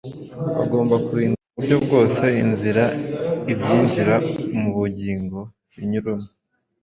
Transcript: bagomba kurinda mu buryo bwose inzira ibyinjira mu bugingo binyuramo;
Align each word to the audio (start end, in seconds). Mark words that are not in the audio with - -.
bagomba 0.57 0.95
kurinda 1.05 1.37
mu 1.43 1.51
buryo 1.57 1.75
bwose 1.85 2.23
inzira 2.43 2.83
ibyinjira 3.51 4.15
mu 4.59 4.69
bugingo 4.77 5.39
binyuramo; 5.77 6.27